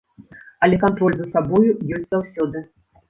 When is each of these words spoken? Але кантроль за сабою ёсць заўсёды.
Але 0.67 0.79
кантроль 0.83 1.17
за 1.19 1.27
сабою 1.35 1.77
ёсць 1.99 2.11
заўсёды. 2.17 2.69